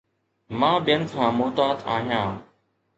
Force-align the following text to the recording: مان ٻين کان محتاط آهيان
مان 0.59 0.75
ٻين 0.85 1.01
کان 1.11 1.29
محتاط 1.39 1.79
آهيان 1.95 2.31